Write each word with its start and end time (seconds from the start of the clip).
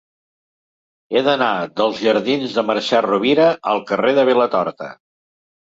He 1.15 1.21
d'anar 1.27 1.49
dels 1.81 2.01
jardins 2.07 2.57
de 2.59 2.65
Mercè 2.71 3.05
Rovira 3.09 3.47
al 3.75 3.87
carrer 3.93 4.19
de 4.21 4.27
Vilatorta. 4.33 4.95